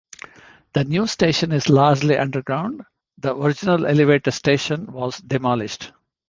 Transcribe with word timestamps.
The 0.73 0.83
new 0.83 1.05
station 1.05 1.51
is 1.51 1.69
largely 1.69 2.17
underground; 2.17 2.81
the 3.19 3.35
original 3.35 3.85
elevated 3.85 4.33
station 4.33 4.87
was 4.91 5.19
demolished. 5.19 5.91